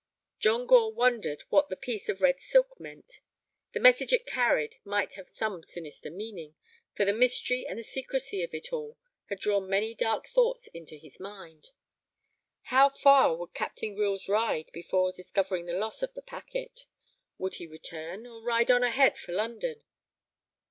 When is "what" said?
1.49-1.69